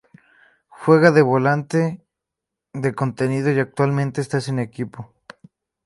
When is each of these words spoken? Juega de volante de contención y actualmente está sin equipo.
Juega 0.79 1.11
de 1.11 1.21
volante 1.21 2.01
de 2.73 2.95
contención 2.95 3.55
y 3.55 3.59
actualmente 3.59 4.19
está 4.21 4.41
sin 4.41 4.57
equipo. 4.57 5.13